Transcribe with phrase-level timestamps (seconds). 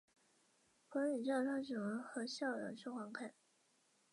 [0.89, 3.35] 博文女校的创办者和校长是黄侃。